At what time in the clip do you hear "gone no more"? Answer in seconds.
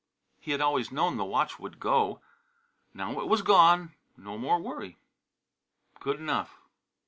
3.43-4.57